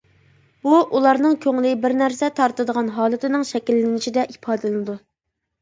[0.67, 4.99] بۇ ئۇلارنىڭ كۆڭلى بىر نەرسە تارتىدىغان ھالىتىنىڭ شەكىللىنىشىدە ئىپادىلىنىدۇ.